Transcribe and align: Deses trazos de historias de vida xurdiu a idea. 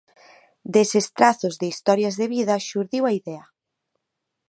Deses 0.75 1.07
trazos 1.17 1.55
de 1.61 1.65
historias 1.73 2.15
de 2.19 2.27
vida 2.35 2.63
xurdiu 2.67 3.03
a 3.09 3.11
idea. 3.19 3.45